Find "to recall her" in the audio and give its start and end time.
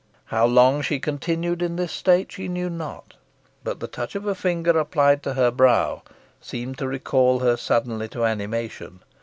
6.79-7.55